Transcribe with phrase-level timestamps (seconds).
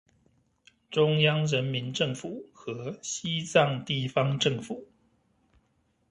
[0.89, 4.87] 中央人民政府和西藏地方政府